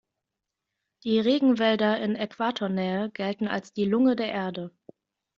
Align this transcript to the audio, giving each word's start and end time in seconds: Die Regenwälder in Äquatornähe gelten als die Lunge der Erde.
Die 1.03 1.19
Regenwälder 1.19 1.99
in 1.99 2.15
Äquatornähe 2.15 3.11
gelten 3.11 3.47
als 3.47 3.71
die 3.71 3.85
Lunge 3.85 4.15
der 4.15 4.29
Erde. 4.29 4.71